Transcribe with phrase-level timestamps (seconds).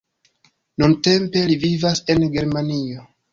[0.83, 3.07] Nuntempe li vivas en Germanio.